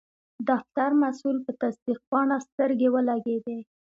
د 0.47 0.49
فتر 0.63 0.91
مسول 1.01 1.37
په 1.45 1.51
تصدیق 1.61 1.99
پاڼه 2.09 2.37
سترګې 2.47 2.87
ولګیدې. 2.95 3.59